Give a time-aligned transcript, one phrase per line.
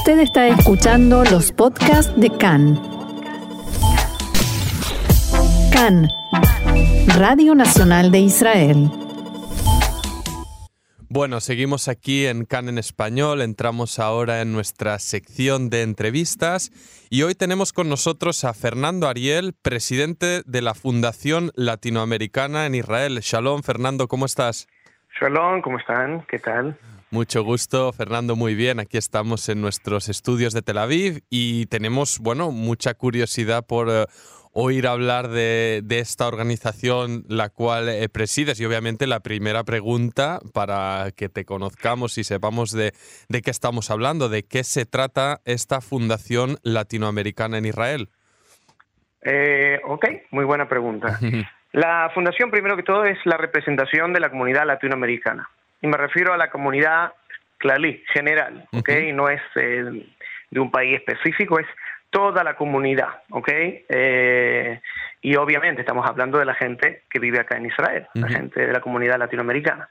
[0.00, 2.80] Usted está escuchando los podcasts de CAN.
[5.70, 6.08] CAN,
[7.18, 8.90] Radio Nacional de Israel.
[11.10, 16.70] Bueno, seguimos aquí en CAN en español, entramos ahora en nuestra sección de entrevistas
[17.10, 23.18] y hoy tenemos con nosotros a Fernando Ariel, presidente de la Fundación Latinoamericana en Israel.
[23.20, 24.66] Shalom, Fernando, ¿cómo estás?
[25.20, 26.22] Shalom, ¿cómo están?
[26.22, 26.78] ¿Qué tal?
[27.12, 28.78] Mucho gusto, Fernando, muy bien.
[28.78, 34.04] Aquí estamos en nuestros estudios de Tel Aviv y tenemos, bueno, mucha curiosidad por eh,
[34.52, 41.10] oír hablar de, esta organización la cual eh, presides y obviamente la primera pregunta para
[41.16, 42.92] que te conozcamos y sepamos de,
[43.28, 48.08] de qué estamos hablando, de qué se trata esta Fundación Latinoamericana en Israel.
[49.22, 51.18] Eh, ok, muy buena pregunta.
[51.72, 55.48] La fundación, primero que todo, es la representación de la comunidad latinoamericana.
[55.82, 57.12] Y me refiero a la comunidad
[57.58, 58.88] clalí, general, ¿ok?
[59.12, 60.06] No es eh,
[60.50, 61.66] de un país específico, es
[62.10, 63.48] toda la comunidad, ¿ok?
[63.52, 64.80] Eh,
[65.22, 68.72] y obviamente estamos hablando de la gente que vive acá en Israel, la gente de
[68.72, 69.88] la comunidad latinoamericana.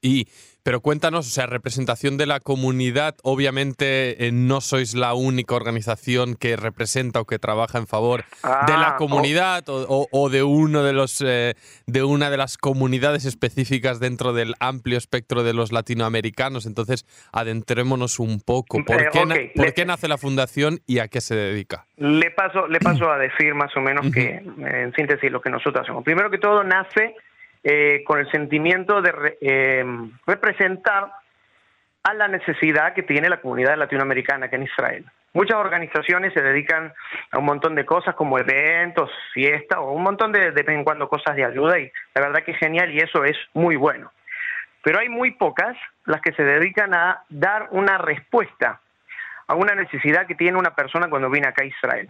[0.00, 0.28] Y
[0.62, 6.34] pero cuéntanos, o sea, representación de la comunidad, obviamente eh, no sois la única organización
[6.34, 10.82] que representa o que trabaja en favor de la Ah, comunidad o, o de uno
[10.82, 11.54] de los eh,
[11.86, 16.66] de una de las comunidades específicas dentro del amplio espectro de los latinoamericanos.
[16.66, 18.84] Entonces, adentrémonos un poco.
[18.84, 21.86] ¿Por, Eh, qué, por le- qué nace la fundación y a qué se dedica?
[21.96, 25.82] Le paso, le paso a decir más o menos que, en síntesis, lo que nosotros
[25.82, 26.04] hacemos.
[26.04, 27.14] Primero que todo, nace
[27.64, 29.84] eh, con el sentimiento de re- eh,
[30.26, 31.10] representar
[32.02, 35.04] a la necesidad que tiene la comunidad latinoamericana acá en Israel.
[35.34, 36.92] Muchas organizaciones se dedican
[37.32, 40.84] a un montón de cosas como eventos, fiestas o un montón de, de vez en
[40.84, 44.10] cuando cosas de ayuda y la verdad que es genial y eso es muy bueno.
[44.82, 48.80] Pero hay muy pocas las que se dedican a dar una respuesta
[49.46, 52.08] a una necesidad que tiene una persona cuando viene acá a Israel.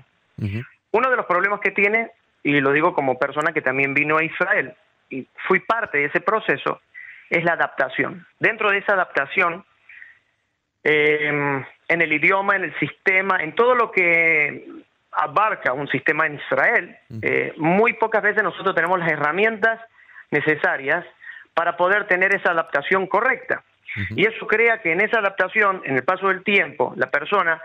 [0.93, 2.13] Uno de los problemas que tiene,
[2.43, 4.75] y lo digo como persona que también vino a Israel
[5.11, 6.81] y fui parte de ese proceso,
[7.31, 8.27] es la adaptación.
[8.39, 9.65] Dentro de esa adaptación,
[10.85, 14.67] eh, en el idioma, en el sistema, en todo lo que
[15.13, 19.81] abarca un sistema en Israel, eh, muy pocas veces nosotros tenemos las herramientas
[20.31, 21.05] necesarias
[21.55, 23.63] para poder tener esa adaptación correcta.
[24.11, 27.61] Y eso crea que en esa adaptación, en el paso del tiempo, la persona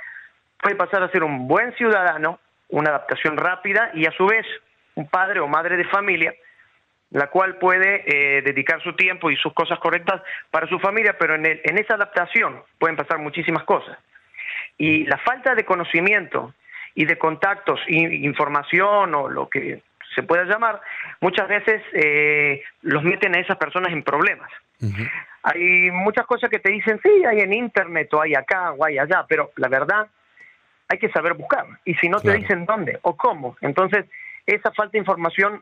[0.60, 2.40] puede pasar a ser un buen ciudadano,
[2.70, 4.46] una adaptación rápida y a su vez
[4.96, 6.34] un padre o madre de familia,
[7.14, 11.36] la cual puede eh, dedicar su tiempo y sus cosas correctas para su familia, pero
[11.36, 13.98] en, el- en esa adaptación pueden pasar muchísimas cosas.
[14.78, 16.54] Y la falta de conocimiento
[16.96, 19.82] y de contactos, i- información o lo que
[20.16, 20.82] se pueda llamar,
[21.22, 24.52] muchas veces eh, los meten a esas personas en problemas.
[25.44, 28.98] Hay muchas cosas que te dicen, sí, hay en internet o hay acá o hay
[28.98, 30.08] allá, pero la verdad
[30.88, 31.66] hay que saber buscar.
[31.86, 32.36] Y si no Claro.
[32.38, 34.06] te dicen dónde o cómo, entonces
[34.46, 35.62] esa falta de información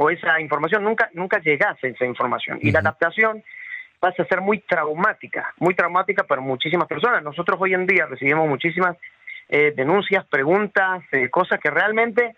[0.00, 2.58] o esa información nunca nunca llegase a esa información.
[2.62, 3.42] Y la adaptación
[3.98, 7.22] pasa a ser muy traumática, muy traumática para muchísimas personas.
[7.24, 8.96] Nosotros hoy en día recibimos muchísimas
[9.48, 12.36] eh, denuncias, preguntas, eh, cosas que realmente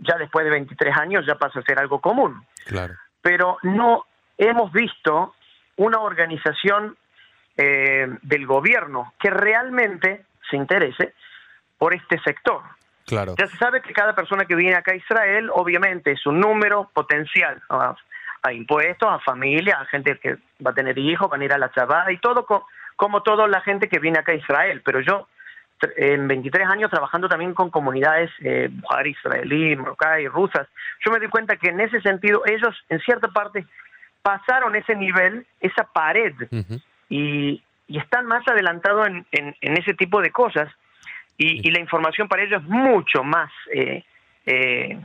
[0.00, 2.94] ya después de 23 años ya pasa a ser algo común Claro.
[3.22, 4.04] pero no
[4.36, 5.34] hemos visto
[5.76, 6.96] una organización
[7.56, 11.14] eh, del gobierno que realmente se interese
[11.78, 12.60] por este sector.
[13.06, 13.34] Claro.
[13.38, 16.90] Ya se sabe que cada persona que viene acá a Israel, obviamente, es un número
[16.94, 17.94] potencial a,
[18.42, 21.58] a impuestos, a familia, a gente que va a tener hijos, van a ir a
[21.58, 24.82] la chavada y todo co- como toda la gente que viene acá a Israel.
[24.84, 25.26] Pero yo,
[25.96, 28.70] en 23 años trabajando también con comunidades eh,
[29.06, 29.74] israelí,
[30.32, 30.68] rusas,
[31.04, 33.66] yo me di cuenta que en ese sentido ellos, en cierta parte,
[34.22, 36.34] pasaron ese nivel, esa pared,
[37.08, 40.68] y, y están más adelantados en, en- en ese tipo de cosas
[41.38, 44.04] y, y la información para ellos es mucho más eh,
[44.46, 44.98] eh,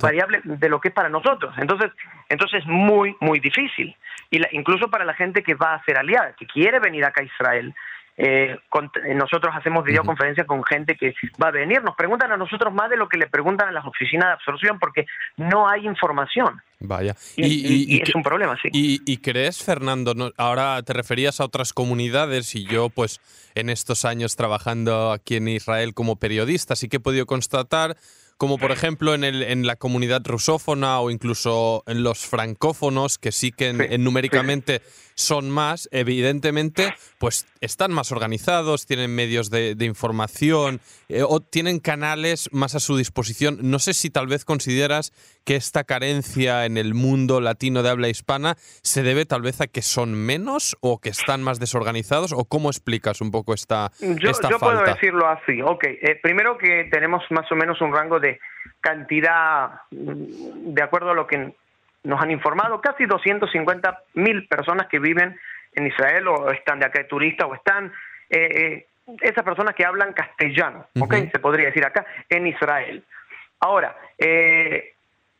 [0.00, 1.54] variable de lo que es para nosotros.
[1.58, 1.90] Entonces,
[2.28, 3.94] entonces es muy, muy difícil.
[4.30, 7.20] Y la- incluso para la gente que va a ser aliada, que quiere venir acá
[7.22, 7.74] a Israel.
[8.20, 12.36] Eh, con- eh, nosotros hacemos videoconferencias con gente que va a venir, nos preguntan a
[12.36, 15.06] nosotros más de lo que le preguntan a las oficinas de absorción porque
[15.36, 16.60] no hay información.
[16.80, 17.14] Vaya.
[17.36, 18.68] Y, y- y es un problema, sí.
[18.72, 23.20] ¿Y, crees, Fernando, no- ahora te referías a otras comunidades y yo, pues,
[23.54, 27.96] en estos años trabajando aquí en Israel como periodista, sí que he podido constatar,
[28.36, 33.32] como por ejemplo en, el, en la comunidad rusófona o incluso en los francófonos, que
[33.32, 34.80] sí que en numéricamente
[35.18, 42.48] son más, evidentemente, pues están más organizados, tienen medios de, información eh, o tienen canales
[42.52, 43.58] más a su disposición.
[43.62, 45.12] No sé si tal vez consideras
[45.44, 49.66] que esta carencia en el mundo latino de habla hispana se debe tal vez a
[49.66, 54.30] que son menos o que están más desorganizados o cómo explicas un poco esta, yo,
[54.30, 55.60] esta yo puedo decirlo así.
[55.62, 58.38] Ok, eh, primero que tenemos más o menos un rango de
[58.80, 61.56] cantidad, mm, de acuerdo a lo que
[62.08, 65.38] nos han informado, casi 250 mil personas que viven
[65.74, 67.92] en Israel o están de acá de turistas o están
[68.30, 73.04] eh, eh, esas personas que hablan castellano, Se podría decir acá, en Israel.
[73.60, 74.94] Ahora, eh,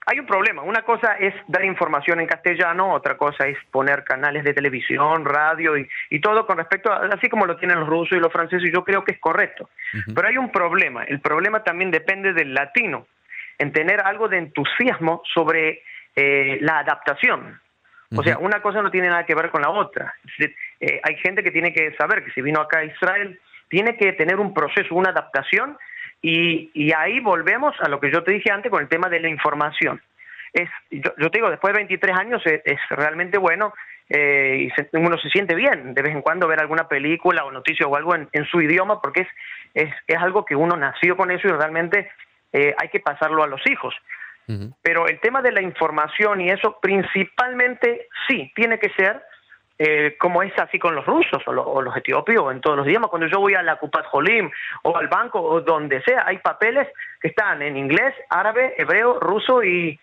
[0.05, 0.61] hay un problema.
[0.61, 5.75] Una cosa es dar información en castellano, otra cosa es poner canales de televisión, radio
[5.79, 8.85] y, todo con respecto a, así como lo tienen los rusos y los franceses, yo
[8.85, 9.71] creo que es correcto.
[10.15, 11.05] Pero hay un problema.
[11.05, 13.07] El problema también depende del latino,
[13.57, 15.83] en tener algo de entusiasmo sobre
[16.21, 17.61] eh, la adaptación.
[18.17, 20.13] O sea, una cosa no tiene nada que ver con la otra.
[20.81, 23.39] Eh, hay gente que tiene que saber que si vino acá a Israel,
[23.69, 25.79] tiene que tener un proceso, una adaptación,
[26.21, 29.29] y, ahí volvemos a lo que yo te dije antes con el tema de la
[29.29, 30.03] información.
[30.53, 33.73] Es, yo, te digo, después de 23 años es, realmente bueno
[34.09, 37.87] eh, y uno se siente bien de vez en cuando ver alguna película o noticia
[37.87, 39.29] o algo en, su idioma porque es,
[39.75, 42.11] es, es, algo que uno nació con eso y realmente
[42.53, 43.95] hay que pasarlo a los hijos.
[44.83, 49.23] Pero el tema de la información y eso principalmente sí, tiene que ser
[49.81, 53.11] eh, como es así con los rusos o, los etíopes o en todos los idiomas.
[53.11, 54.51] Cuando yo voy a la Kupat Jolim
[54.83, 56.89] o al banco o donde sea, hay papeles
[57.21, 60.01] que están en inglés, árabe, hebreo, ruso y,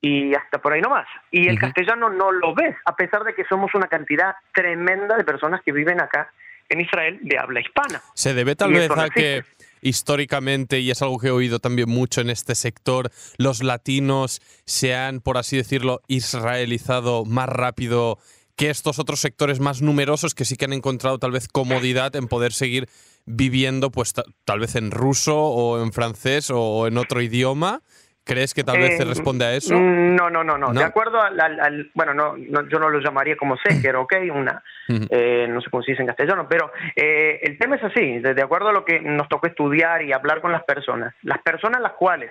[0.00, 1.06] y hasta por ahí nomás.
[1.30, 5.24] Y el castellano no lo ves, a pesar de que somos una cantidad tremenda de
[5.24, 6.32] personas que viven acá
[6.68, 8.00] en Israel de habla hispana.
[8.14, 9.44] Se debe tal vez a que
[9.82, 14.94] históricamente, y es algo que he oído también mucho en este sector, los latinos se
[14.94, 18.18] han, por así decirlo, israelizado más rápido
[18.56, 22.28] que estos otros sectores más numerosos que sí que han encontrado tal vez comodidad en
[22.28, 22.88] poder seguir
[23.24, 24.12] viviendo pues
[24.44, 27.82] tal vez en ruso o en francés o en otro idioma
[28.24, 29.74] ¿Crees que tal vez se eh, responde a eso?
[29.74, 30.72] No, no, no, no.
[30.72, 32.36] De acuerdo al, bueno, no,
[32.68, 34.14] yo no lo llamaría como seker, ¿ok?
[34.32, 38.20] Una, eh, no sé cómo se dice en castellano, pero eh, el tema es así,
[38.20, 41.14] de, acuerdo a lo que nos tocó estudiar y hablar con las personas.
[41.22, 42.30] Las personas las cuales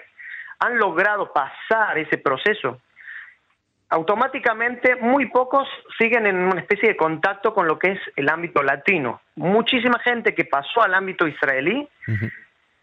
[0.60, 2.80] han logrado pasar ese proceso,
[3.90, 5.68] automáticamente muy pocos
[5.98, 9.20] siguen en una especie de contacto con lo que es el ámbito latino.
[9.36, 11.90] Muchísima gente que pasó al ámbito israelí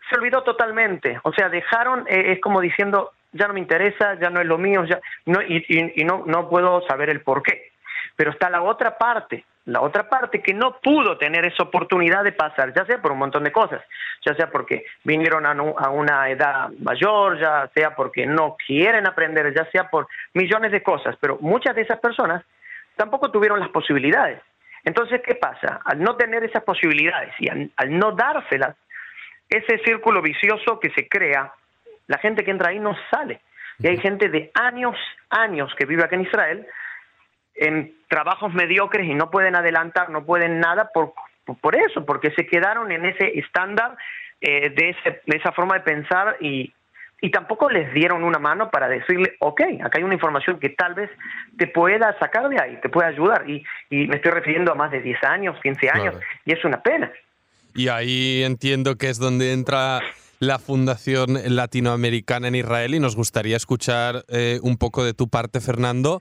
[0.09, 1.19] se olvidó totalmente.
[1.23, 4.59] O sea, dejaron, eh, es como diciendo, ya no me interesa, ya no es lo
[4.59, 7.73] mío, ya no, y, y, no, no puedo saber el por qué.
[8.17, 12.33] Pero está la otra parte, la otra parte que no pudo tener esa oportunidad de
[12.33, 13.83] pasar, ya sea por un montón de cosas,
[14.25, 19.55] ya sea porque vinieron a, a, una edad mayor, ya sea porque no quieren aprender,
[19.55, 22.43] ya sea por millones de cosas, pero muchas de esas personas
[22.97, 24.41] tampoco tuvieron las posibilidades.
[24.85, 25.81] Entonces, ¿qué pasa?
[25.85, 28.75] Al no tener esas posibilidades y al no dárselas,
[29.49, 31.53] ese círculo vicioso que se crea,
[32.07, 33.41] la gente que entra ahí no sale.
[33.79, 34.97] Y hay gente de años,
[35.31, 36.67] años que vive aquí en Israel
[37.55, 41.13] en trabajos mediocres y no pueden adelantar, no pueden nada por,
[41.61, 43.97] por eso, porque se quedaron en ese estándar
[44.41, 44.97] eh, de,
[45.27, 46.73] de esa forma de pensar y,
[47.21, 50.95] y tampoco les dieron una mano para decirle, ok, acá hay una información que tal
[50.95, 51.11] vez
[51.57, 53.49] te pueda sacar de ahí, te pueda ayudar.
[53.49, 56.15] Y, y me estoy refiriendo a más de 10 años, 15 años,
[56.45, 57.11] y es una pena.
[57.79, 60.01] Y ahí entiendo que es donde entra
[60.41, 65.61] la Fundación Latinoamericana en Israel y nos gustaría escuchar eh, un poco de tu parte,
[65.61, 66.21] Fernando.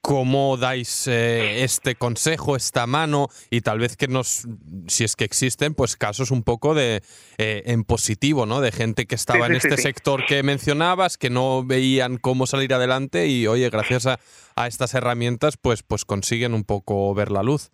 [0.00, 4.48] ¿Cómo dais eh, este consejo, esta mano y tal vez que nos,
[4.88, 7.02] si es que existen, pues casos un poco de
[7.38, 8.60] eh, en positivo, ¿no?
[8.60, 13.28] De gente que estaba en este sector que mencionabas, que no veían cómo salir adelante
[13.28, 14.18] y, oye, gracias a,
[14.56, 17.70] a estas herramientas, pues, pues consiguen un poco ver la luz.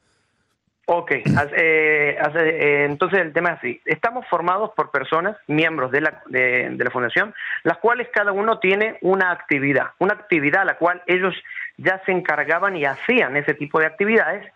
[0.86, 1.24] Ok, eh,
[1.56, 3.80] eh, entonces el tema es así.
[3.84, 8.98] Estamos formados por personas, miembros de la, de, la fundación, las cuales cada uno tiene
[9.00, 11.34] una actividad, una actividad a la cual ellos
[11.76, 14.52] ya se encargaban y hacían ese tipo de actividades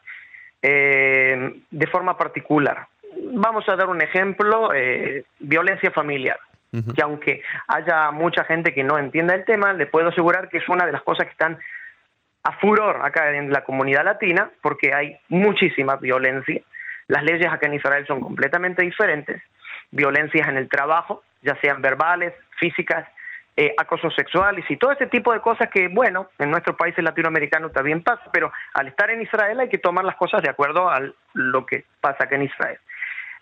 [0.63, 2.89] eh, de forma particular.
[3.33, 4.71] Vamos a dar un ejemplo,
[5.39, 6.39] violencia familiar,
[6.95, 10.69] que aunque haya mucha gente que no entienda el tema, le puedo asegurar que es
[10.69, 11.59] una de las cosas que están
[12.47, 16.63] a furor acá en la comunidad latina porque hay muchísima violencia.
[17.09, 19.43] Las leyes acá en Israel son completamente diferentes.
[19.91, 23.09] Violencias en el trabajo, ya sean verbales, físicas,
[23.57, 27.73] eh, acosos sexuales y todo ese tipo de cosas que, bueno, en nuestros países latinoamericanos
[27.73, 31.01] también pasa, pero al estar en Israel hay que tomar las cosas de acuerdo a
[31.33, 32.79] lo que pasa acá en Israel.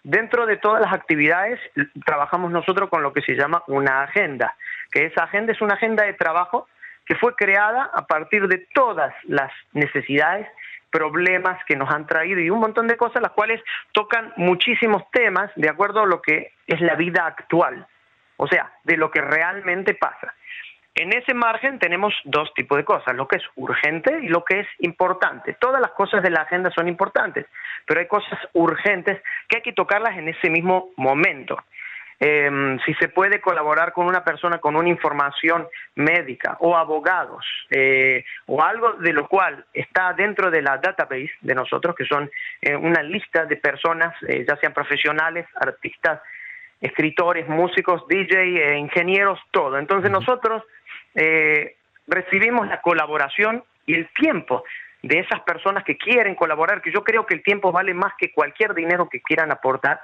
[0.03, 1.61] Dentro de todas las actividades
[2.07, 4.55] trabajamos nosotros con lo que se llama una agenda,
[4.91, 6.69] que esa agenda es una agenda de trabajo
[7.07, 10.49] que fue creada a partir de todas las necesidades
[10.91, 13.61] problemas que nos han traído y un montón de cosas las cuales
[13.93, 17.87] tocan muchísimos temas de acuerdo a lo que es la vida actual,
[18.37, 20.35] o sea, de lo que realmente pasa.
[20.95, 24.61] En ese margen tenemos dos tipos de cosas, lo que es urgente y lo que
[24.61, 25.55] es importante.
[25.55, 27.47] Todas las cosas de la agenda son importantes,
[27.85, 31.59] pero hay cosas urgentes que hay que tocarlas en ese mismo momento.
[32.21, 35.67] Em, si se puede colaborar con una persona con una información
[35.97, 41.55] médica o abogados eh, o algo de lo cual está dentro de la database de
[41.55, 42.31] nosotros, que son
[42.63, 46.21] eh, una lista de personas, eh, ya sean profesionales, artistas,
[46.81, 49.79] escritores, músicos, DJ, ingenieros, todo.
[49.79, 50.63] Entonces nosotros
[52.09, 54.65] recibimos la colaboración y el tiempo
[55.03, 58.33] de esas personas que quieren colaborar, que yo creo que el tiempo vale más que
[58.33, 60.01] cualquier dinero que quieran aportar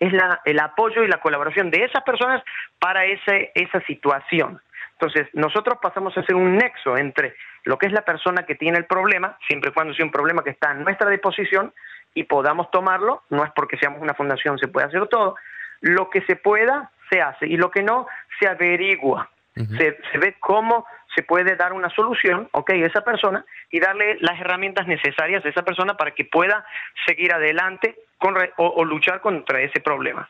[0.00, 2.42] es la, el apoyo y la colaboración de esas personas
[2.78, 4.60] para ese, esa situación.
[4.92, 7.34] Entonces, nosotros pasamos a ser un nexo entre
[7.64, 10.44] lo que es la persona que tiene el problema, siempre y cuando sea un problema
[10.44, 11.72] que está a nuestra disposición
[12.14, 15.36] y podamos tomarlo, no es porque seamos una fundación se puede hacer todo,
[15.80, 17.46] lo que se pueda se hace.
[17.46, 18.06] Y lo que no
[18.38, 23.44] se averigua, se, se ve cómo se puede dar una solución, ok, a esa persona
[23.70, 26.64] y darle las herramientas necesarias a esa persona para que pueda
[27.06, 30.28] seguir adelante con o, luchar contra ese problema.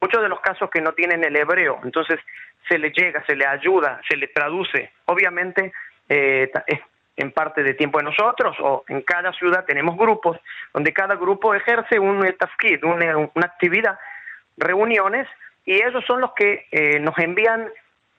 [0.00, 2.18] Muchos de los casos que no tienen el hebreo, entonces
[2.68, 4.92] se le llega, se le ayuda, se le traduce.
[5.06, 5.72] Obviamente
[6.08, 6.80] eh, es
[7.16, 10.38] en parte de tiempo de nosotros o en cada ciudad tenemos grupos
[10.74, 13.98] donde cada grupo ejerce un tafkid, una, una actividad,
[14.56, 15.26] reuniones
[15.64, 17.68] y esos son los que eh, nos envían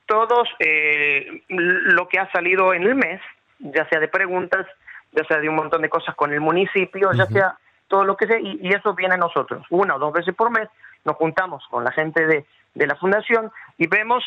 [0.06, 3.22] todos eh, lo que ha salido en el mes,
[3.60, 4.66] ya sea de preguntas,
[5.12, 8.28] ya sea de un montón de cosas con el municipio, ya sea todo lo que
[8.28, 9.66] sea, y, eso viene a nosotros.
[9.70, 10.70] Una o dos veces por mes
[11.06, 14.24] nos juntamos con la gente de, de la fundación y vemos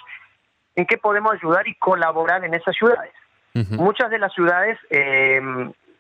[0.76, 3.12] en qué podemos ayudar y colaborar en esas ciudades.
[3.52, 5.40] Muchas de las ciudades, eh,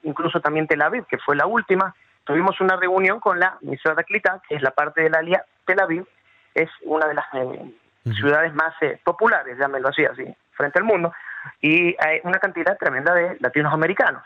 [0.04, 4.40] incluso también Tel Aviv, que fue la última, tuvimos una reunión con la Misrata Klita,
[4.48, 6.06] que es la parte de la Alia Tel Aviv,
[6.54, 7.74] es una de las eh,
[8.14, 11.12] ciudades más eh, populares, llámelo así, así, frente al mundo,
[11.60, 14.22] y hay una cantidad tremenda de latinoamericanos.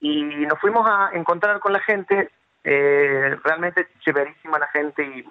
[0.00, 2.30] Y nos fuimos a encontrar con la gente,
[2.64, 5.24] eh, realmente chéverísima la gente y,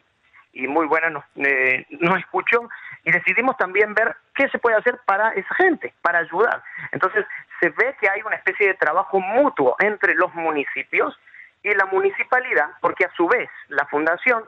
[0.53, 2.67] y muy buena, nos, eh, nos escuchó
[3.03, 6.63] y decidimos también ver qué se puede hacer para esa gente, para ayudar.
[6.91, 7.25] Entonces,
[7.59, 11.17] se ve que hay una especie de trabajo mutuo entre los municipios
[11.63, 14.43] y la municipalidad, porque a su vez la fundación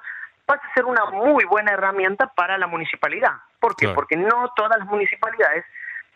[0.45, 3.33] pasa a ser una muy buena herramienta para la municipalidad.
[3.59, 3.89] ¿Por qué?
[3.89, 5.65] Porque no todas las municipalidades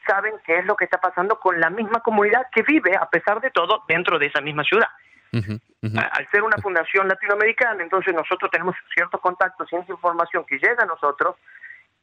[0.08, 3.42] saben qué es lo que está pasando con la misma comunidad que vive, a pesar
[3.42, 4.88] de todo, dentro de esa misma ciudad.
[5.36, 10.88] Al ser una fundación latinoamericana, entonces nosotros tenemos ciertos contactos, cierta información que llega a
[10.88, 11.36] nosotros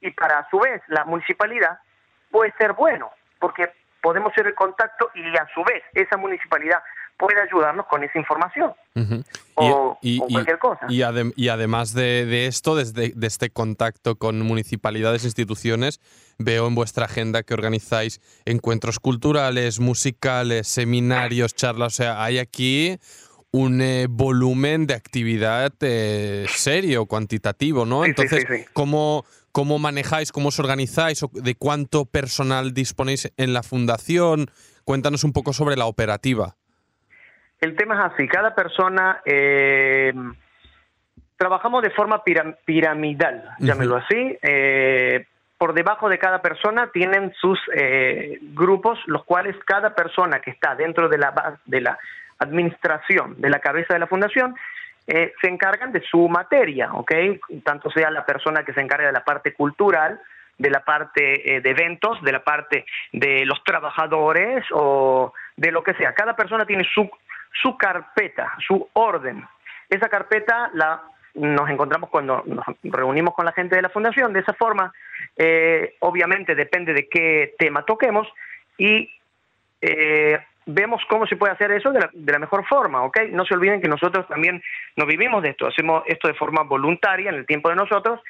[0.01, 1.79] y para a su vez la municipalidad
[2.31, 3.71] puede ser bueno, porque
[4.03, 6.83] podemos ser el contacto y a su vez esa municipalidad
[7.17, 8.73] puede ayudarnos con esa información
[9.55, 10.87] o, cualquier cosa.
[10.89, 16.01] Y, además de, esto, desde de este contacto con municipalidades e instituciones,
[16.39, 22.99] veo en vuestra agenda que organizáis encuentros culturales, musicales, seminarios, charlas, o sea, hay aquí
[23.53, 28.05] un eh, volumen de actividad eh, serio, cuantitativo, ¿no?
[28.05, 34.51] Entonces, ¿cómo, ¿cómo manejáis, cómo os organizáis, de cuánto personal disponéis en la fundación?
[34.85, 36.57] Cuéntanos un poco sobre la operativa.
[37.61, 40.13] El tema es así, cada persona eh,
[41.37, 42.25] trabajamos de forma
[42.65, 44.37] piramidal, llámelo así.
[44.43, 45.27] Eh,
[45.59, 50.75] por debajo de cada persona tienen sus eh, grupos, los cuales cada persona que está
[50.75, 51.97] dentro de la, de la
[52.41, 54.57] administración, de la cabeza de la fundación,
[55.07, 57.13] se encargan de su materia, ¿ok?
[57.65, 60.21] Tanto sea la persona que se encarga de la parte cultural,
[60.59, 65.95] de la parte de eventos, de la parte de los trabajadores o de lo que
[65.95, 66.15] sea.
[66.15, 67.11] Cada persona tiene su
[67.61, 69.45] su carpeta, su orden.
[69.89, 71.03] Esa carpeta la
[71.35, 74.35] nos encontramos cuando nos reunimos con la gente de la fundación.
[74.35, 74.93] De esa forma,
[75.37, 78.29] eh, obviamente depende de qué tema toquemos
[78.77, 79.11] y
[79.81, 83.19] eh, vemos cómo se puede hacer eso de la, mejor forma, ¿ok?
[83.31, 84.63] No se olviden que nosotros también
[84.97, 88.21] no vivimos de esto, hacemos esto de forma voluntaria en el tiempo de nosotros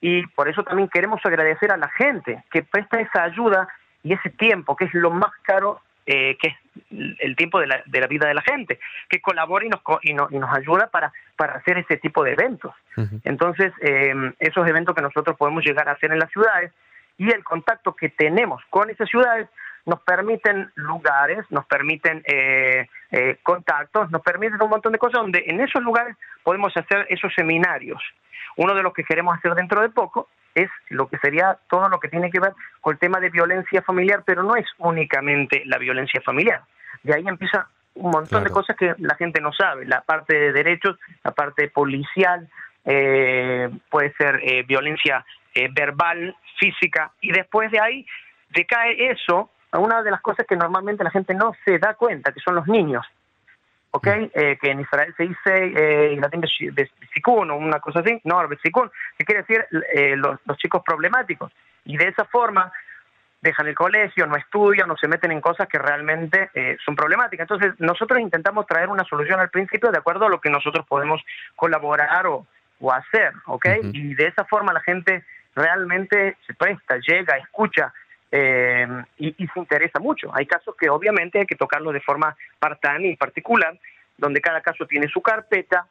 [0.00, 3.68] y por eso también queremos agradecer a la gente que presta esa ayuda
[4.02, 6.54] y ese tiempo, que es lo más caro eh, que es
[7.20, 10.10] el tiempo de la, de la, vida de la gente, que colabora y nos, y,
[10.10, 12.74] y nos ayuda para, para hacer ese tipo de eventos.
[13.24, 16.72] Entonces, eh, esos eventos que nosotros podemos llegar a hacer en las ciudades
[17.18, 19.48] y el contacto que tenemos con esas ciudades
[19.86, 22.86] nos permiten lugares, nos permiten eh,
[23.42, 28.02] contactos, nos permiten un montón de cosas donde en esos lugares podemos hacer esos seminarios.
[28.56, 31.98] Uno de los que queremos hacer dentro de poco es lo que sería todo lo
[31.98, 35.78] que tiene que ver con el tema de violencia familiar, pero no es únicamente la
[35.78, 36.62] violencia familiar.
[37.02, 40.52] De ahí empieza un montón de cosas que la gente no sabe, la parte de
[40.52, 42.48] derechos, la parte policial,
[42.84, 45.24] eh, puede ser eh, violencia
[45.54, 48.06] eh, verbal, física, y después de ahí
[48.50, 52.32] decae eso a una de las cosas que normalmente la gente no se da cuenta,
[52.32, 53.04] que son los niños.
[53.90, 54.06] ¿ok?
[54.06, 54.24] Mm.
[54.34, 56.42] Eh, que en Israel se dice eh, latín
[57.26, 61.52] o una cosa así, no, besikun, que quiere decir eh, los, los, chicos problemáticos.
[61.84, 62.72] Y de esa forma
[63.40, 67.44] dejan el colegio, no estudian, no se meten en cosas que realmente eh, son problemáticas.
[67.44, 71.20] Entonces, nosotros intentamos traer una solución al principio de acuerdo a lo que nosotros podemos
[71.56, 72.46] colaborar o,
[72.80, 73.66] o hacer, ¿ok?
[73.92, 75.24] Y de esa forma la gente
[75.54, 77.92] realmente se presta, llega, escucha,
[78.34, 78.86] eh,
[79.18, 80.34] y, se interesa mucho.
[80.34, 83.78] Hay casos que obviamente hay que tocarlos de forma partan y particular,
[84.16, 85.86] donde cada caso tiene su carpeta,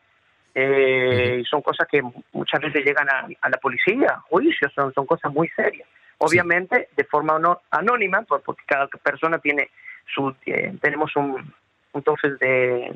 [0.55, 2.01] eh, y son cosas que
[2.33, 5.87] muchas veces llegan a, la policía, juicios, son, son cosas muy serias.
[6.17, 9.69] Obviamente de forma no, anónima, porque cada persona tiene
[10.13, 11.53] su, eh, tenemos un,
[11.93, 12.91] entonces de,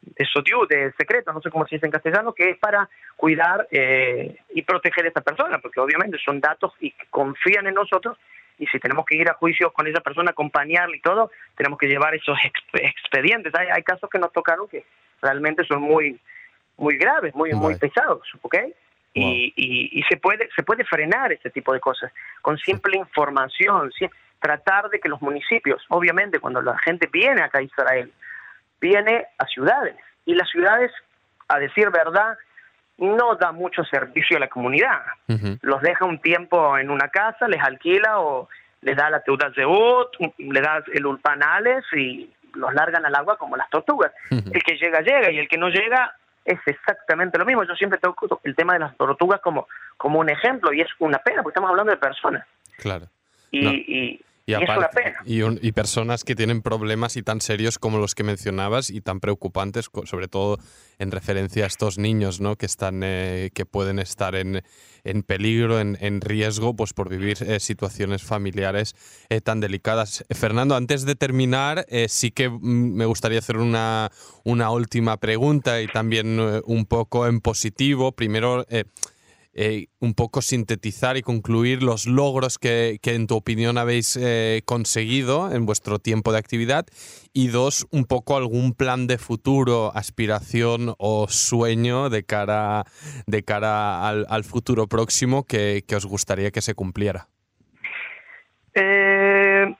[0.00, 0.26] de
[0.68, 5.04] de secreto, no sé cómo se dice en castellano, que es para cuidar y proteger
[5.04, 8.16] a esta persona, porque obviamente son datos y confían en nosotros
[8.58, 11.86] y si tenemos que ir a juicio con esa persona, acompañarle y todo, tenemos que
[11.86, 12.36] llevar esos
[12.74, 13.54] expedientes.
[13.54, 14.84] Hay, hay casos que nos tocaron que
[15.22, 16.18] realmente son muy
[16.76, 18.56] muy graves, muy muy pesados, ¿ok?
[19.14, 23.90] Y, y, se puede se puede frenar ese tipo de cosas con simple información,
[24.38, 28.12] tratar de que los municipios, obviamente cuando la gente viene acá a Israel,
[28.80, 30.92] viene a ciudades y las ciudades,
[31.48, 32.36] a decir verdad,
[32.98, 35.02] no da mucho servicio a la comunidad.
[35.62, 38.48] Los deja un tiempo en una casa, les alquila o
[38.82, 43.56] les da la teuda zeut, le da el ulpanales y los largan al agua como
[43.56, 44.12] las tortugas.
[44.30, 46.14] El que llega, llega y el que no llega
[46.44, 47.64] es exactamente lo mismo.
[47.64, 51.18] Yo siempre toco el tema de las tortugas como, como un ejemplo y es una
[51.18, 52.46] pena porque estamos hablando de personas.
[52.78, 53.06] Claro.
[53.50, 54.20] y, y,
[55.72, 60.28] personas que tienen problemas y tan serios como los que mencionabas y tan preocupantes, sobre
[60.28, 60.58] todo
[60.98, 62.56] en referencia a estos niños, ¿no?
[62.56, 64.62] Que están, eh, que pueden estar en,
[65.04, 68.94] en peligro, en, en, riesgo, pues por vivir eh, situaciones familiares
[69.28, 70.24] eh, tan delicadas.
[70.30, 72.58] Fernando, antes de terminar, sí que mm,
[72.94, 74.10] me gustaría hacer una,
[74.44, 78.12] una última pregunta y también un poco en positivo.
[78.12, 78.66] Primero.
[79.54, 85.50] Eh, un poco sintetizar y concluir los logros que, en tu opinión habéis eh, conseguido
[85.52, 86.86] en vuestro tiempo de actividad
[87.32, 92.84] y dos, un poco algún plan de futuro, aspiración o sueño de cara,
[93.26, 97.26] de cara al, futuro próximo que, os gustaría que se cumpliera.
[98.74, 99.74] Eh,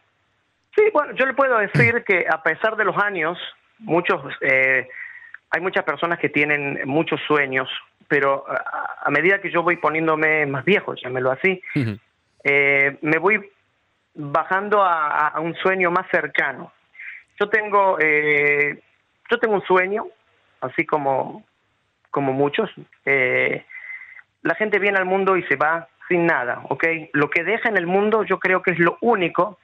[0.75, 3.38] sí, bueno, yo le puedo decir que a pesar de los años,
[3.79, 7.69] muchos, hay muchas personas que tienen muchos sueños,
[8.09, 11.62] pero a, medida que yo voy poniéndome más viejo, llámelo así,
[12.42, 13.51] eh, me voy
[14.14, 16.73] bajando a, un sueño más cercano.
[17.38, 18.83] Yo tengo, eh,
[19.31, 20.07] yo tengo un sueño,
[20.62, 21.44] así como,
[22.11, 22.71] como muchos.
[23.05, 23.64] Eh,
[24.42, 26.85] la gente viene al mundo y se va sin nada, ¿ok?
[27.12, 29.59] Lo que deja en el mundo yo creo que es lo único,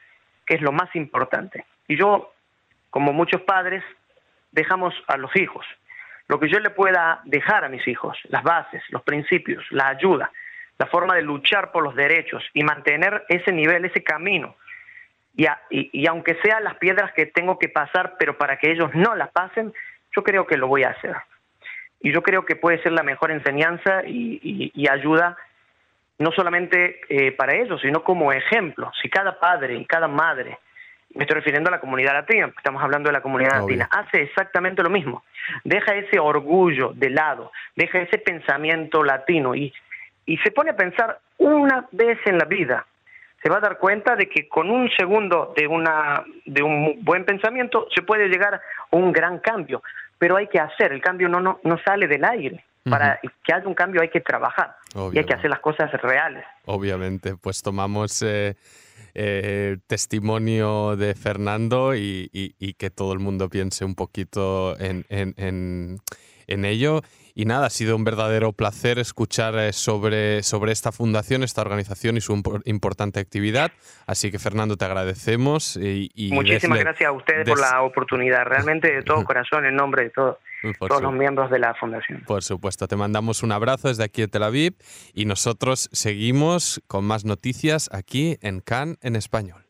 [0.47, 1.65] que es lo más importante.
[1.89, 2.33] Y yo,
[2.91, 3.83] como muchos padres,
[4.53, 5.65] dejamos a los hijos
[6.29, 10.31] lo que yo le pueda dejar a mis hijos, las bases, los principios, la ayuda,
[10.79, 14.57] la forma de luchar por los derechos y mantener ese nivel, ese camino.
[15.37, 19.31] Y, aunque sean las piedras que tengo que pasar, pero para que ellos no las
[19.31, 19.73] pasen,
[20.15, 21.17] yo creo que lo voy a hacer.
[22.01, 25.37] Y yo creo que puede ser la mejor enseñanza y, ayuda,
[26.19, 28.93] no solamente eh, para ellos, sino como ejemplo.
[29.03, 30.59] Si cada padre y cada madre
[31.15, 34.83] me estoy refiriendo a la comunidad latina, estamos hablando de la comunidad latina, hace exactamente
[34.83, 35.25] lo mismo.
[35.63, 39.73] Deja ese orgullo de lado, deja ese pensamiento latino y,
[40.27, 42.87] y se pone a pensar una vez en la vida.
[43.43, 47.25] Se va a dar cuenta de que con un segundo de, una, de un buen
[47.25, 48.61] pensamiento se puede llegar a
[48.97, 49.83] un gran cambio,
[50.19, 52.65] pero hay que hacer, el cambio no, no, no sale del aire.
[52.89, 54.77] Para que haya un cambio hay que trabajar
[55.11, 56.45] y hay que hacer las cosas reales.
[56.67, 58.57] Obviamente, pues tomamos eh,
[59.15, 65.05] eh, testimonio de Fernando y, que todo el mundo piense un poquito en,
[66.47, 67.03] ello.
[67.37, 72.17] Y nada, ha sido un verdadero placer escuchar eh, sobre, sobre esta fundación, esta organización
[72.17, 73.73] y su importante actividad.
[74.07, 75.77] Así que Fernando, te agradecemos.
[75.77, 80.11] Y, Muchísimas gracias a ustedes por la oportunidad, realmente de todo corazón, en nombre de
[80.79, 82.23] todo todos los miembros de la fundación.
[82.27, 84.75] Por supuesto, te mandamos un abrazo desde aquí de Tel Aviv
[85.13, 89.67] y nosotros seguimos con más noticias aquí en CAN en español.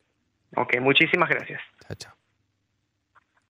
[0.57, 1.61] Ok, muchísimas gracias.
[1.87, 2.24] Chao, chao.